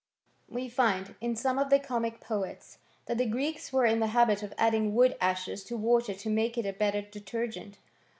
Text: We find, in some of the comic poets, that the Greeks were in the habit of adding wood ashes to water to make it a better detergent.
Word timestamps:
We 0.49 0.67
find, 0.67 1.13
in 1.21 1.35
some 1.35 1.59
of 1.59 1.69
the 1.69 1.77
comic 1.77 2.19
poets, 2.19 2.79
that 3.05 3.19
the 3.19 3.25
Greeks 3.27 3.71
were 3.71 3.85
in 3.85 3.99
the 3.99 4.07
habit 4.07 4.41
of 4.41 4.51
adding 4.57 4.95
wood 4.95 5.15
ashes 5.21 5.63
to 5.65 5.77
water 5.77 6.15
to 6.15 6.27
make 6.31 6.57
it 6.57 6.65
a 6.65 6.73
better 6.73 7.03
detergent. 7.03 7.77